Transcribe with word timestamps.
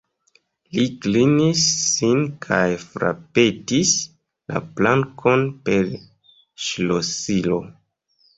Li 0.75 0.83
klinis 1.01 1.65
sin 1.81 2.23
kaj 2.45 2.63
frapetis 2.85 3.91
la 4.55 4.63
plankon 4.81 5.45
per 5.69 5.93
ŝlosilo. 6.71 7.61